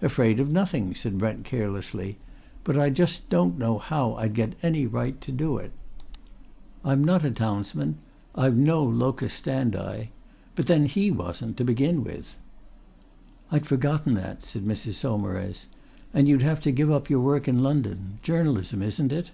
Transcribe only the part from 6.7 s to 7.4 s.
I'm not a